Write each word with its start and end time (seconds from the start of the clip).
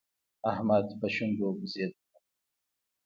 احمد 0.51 0.87
په 0.99 1.07
شونډو 1.15 1.47
بزېدلو. 1.59 2.05